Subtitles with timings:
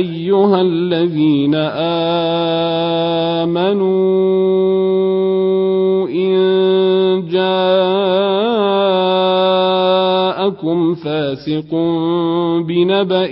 [0.00, 1.54] أيها الذين
[3.44, 4.08] آمنوا
[6.08, 6.34] إن
[7.30, 7.74] جاءكم
[10.94, 11.74] فاسق
[12.68, 13.30] بنبأ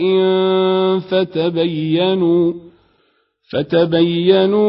[0.99, 2.53] فتبينوا
[3.53, 4.69] فتبينوا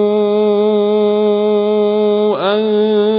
[2.55, 3.18] أن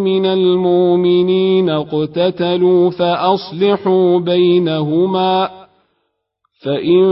[0.00, 5.66] من المؤمنين اقتتلوا فأصلحوا بينهما
[6.64, 7.02] فإن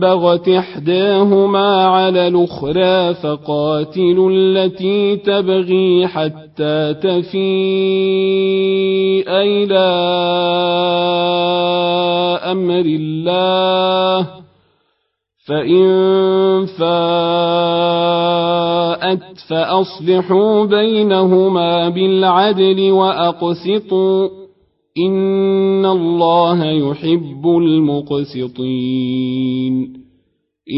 [0.00, 7.34] بغت إحداهما على الأخرى فقاتلوا التي تبغي حتى تفيء
[9.28, 9.84] إلى
[12.54, 14.28] أمر الله
[15.46, 15.86] فإن
[16.78, 16.94] فاءت
[19.48, 24.28] فأصلحوا بينهما بالعدل وأقسطوا
[24.98, 28.84] إن الله يحب المقسطين.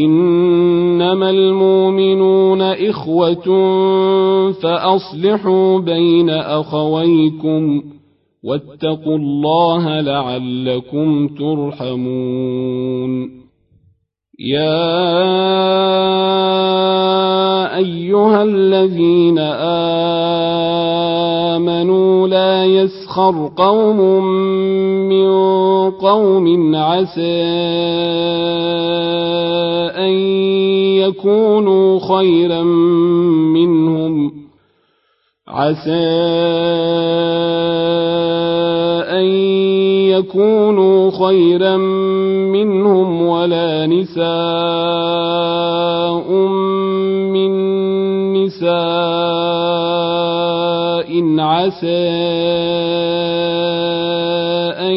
[0.05, 3.45] إنما المؤمنون إخوة
[4.51, 7.83] فأصلحوا بين أخويكم.
[8.47, 13.11] واتقوا الله لعلكم ترحمون.
[14.39, 14.97] يا
[17.77, 19.39] أيها الذين
[21.57, 24.23] آمنوا لا يسخر قوم
[25.09, 25.29] من
[25.91, 27.43] قوم عسى
[29.97, 30.11] أن
[31.03, 32.63] يكونوا خيرا
[33.53, 34.31] منهم.
[35.47, 36.57] عسى
[39.19, 39.25] ان
[40.15, 41.77] يكونوا خيرا
[42.57, 44.27] منهم ولا نساء
[47.33, 47.51] من
[48.33, 48.77] نساء
[51.39, 52.07] عسى
[54.79, 54.95] ان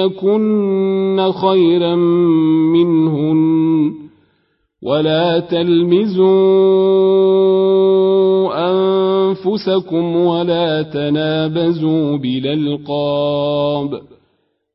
[0.00, 1.94] يكن خيرا
[2.74, 3.92] منهن
[4.82, 6.26] ولا تلمزوا
[9.30, 14.00] أنفسكم ولا تنابزوا بالألقاب.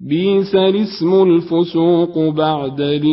[0.09, 3.11] بيس الاسم الفسوق بعد الإيمان.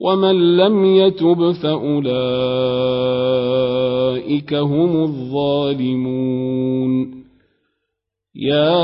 [0.00, 2.14] ومن لم يتب فأولئك
[4.54, 6.40] هم الظالمون.
[8.36, 8.80] يا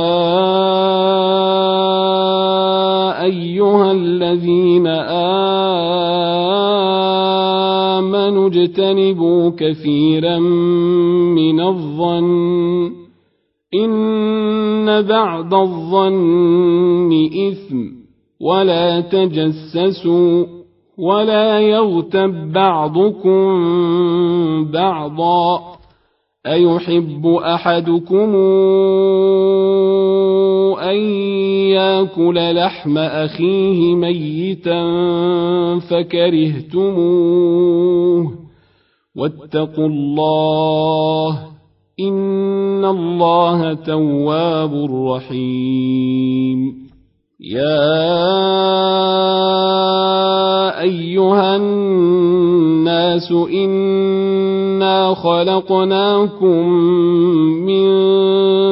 [3.24, 6.05] أيها الذين آمنوا
[8.46, 10.38] اجتنبوا كثيرا
[11.38, 12.90] من الظن.
[13.84, 17.76] إن بعد الظن إثم
[18.40, 20.44] ولا تجسسوا
[20.98, 23.44] ولا يغتب بعضكم
[24.72, 25.76] بعضا.
[26.46, 28.34] أيحب أحدكم
[31.96, 34.82] ياكل لحم أخيه ميتا
[36.76, 38.32] فكرهتموه
[39.16, 41.38] واتقوا الله
[42.00, 44.74] إن الله تواب
[45.08, 46.86] رحيم
[47.40, 48.00] يا
[50.80, 56.68] أيها الناس إنا خلقناكم
[57.66, 57.75] من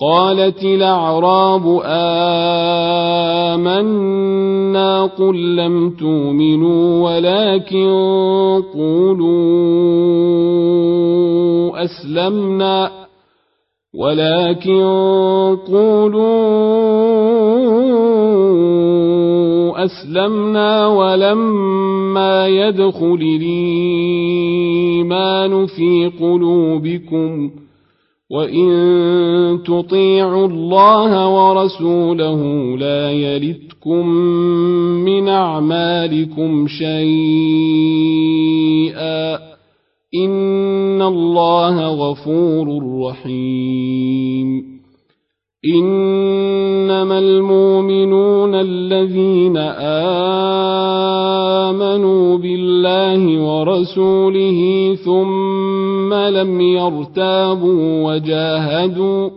[0.00, 1.80] قالت الأعراب
[3.54, 7.92] آمنا قل لم تؤمنوا ولكن
[8.74, 9.74] قولوا
[11.84, 12.90] أسلمنا
[13.94, 14.82] ولكن
[15.68, 16.24] قولوا
[19.84, 24.66] أسلمنا ولما يدخل الإيمان
[25.66, 27.50] في قلوبكم
[28.34, 28.68] وإن
[29.66, 32.40] تطيعوا الله ورسوله
[32.76, 34.06] لا يلتكم
[35.06, 38.14] من أعمالكم شيئا
[40.14, 42.66] إن الله غفور
[43.06, 44.74] رحيم
[45.76, 49.56] إنما المؤمنون الذين
[51.70, 54.43] آمنوا بالله ورسوله
[56.30, 59.30] ثم لم يرتابوا وجاهدوا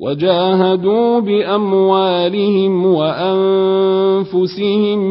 [0.00, 4.34] وجاهدوا بأموالهم وأنفسهم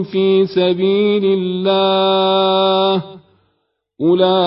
[0.03, 3.03] في سبيل الله.
[4.01, 4.43] أولئك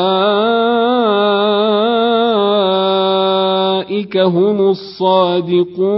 [4.17, 5.93] هم الصادقون.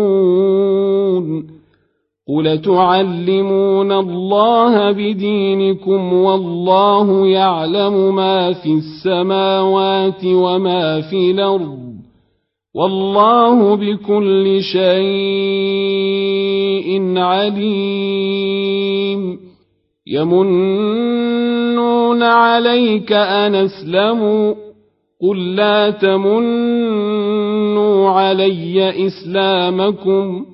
[2.28, 11.78] قل تعلمون الله بدينكم والله يعلم ما في السماوات وما في الأرض
[12.74, 14.84] والله بكل شيء
[17.18, 18.94] عليم
[20.06, 24.54] يمنون عليك أن أسلموا
[25.22, 26.50] قل لا تمنوا
[28.10, 30.53] علي إسلامكم